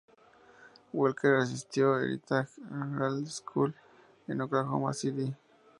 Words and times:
Welker 0.95 1.35
asistió 1.39 1.93
a 1.93 1.99
Heritage 2.01 2.49
Hall 2.71 3.23
School 3.27 3.75
en 4.27 4.41
Oklahoma 4.41 4.93
City. 4.95 5.31